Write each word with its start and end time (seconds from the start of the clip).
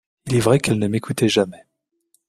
Il 0.25 0.33
est 0.35 0.39
vrai 0.39 0.57
qu'elle 0.57 0.79
ne 0.79 0.87
m'écoutait 0.87 1.29
jamais. 1.29 1.67